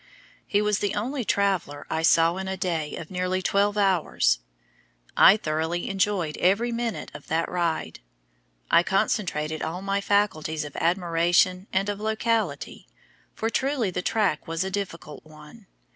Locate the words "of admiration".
10.65-11.67